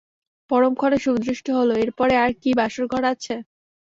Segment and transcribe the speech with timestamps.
[0.51, 3.35] পরম ক্ষণে শুভদৃষ্টি হল, এর পরে আর কি বাসরঘর আছে।